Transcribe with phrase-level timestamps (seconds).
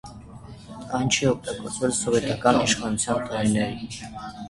[0.99, 4.05] Այն չի օգտագործվել սովետական իշխանության տարիներին։